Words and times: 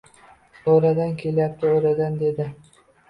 —O’radan 0.71 1.13
kelyapti, 1.23 1.71
o‘radan,— 1.75 2.17
dedi. 2.23 2.49